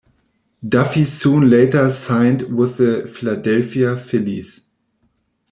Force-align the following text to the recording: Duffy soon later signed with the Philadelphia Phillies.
Duffy 0.67 1.05
soon 1.05 1.47
later 1.47 1.91
signed 1.91 2.41
with 2.57 2.77
the 2.77 3.07
Philadelphia 3.07 3.95
Phillies. 3.95 4.67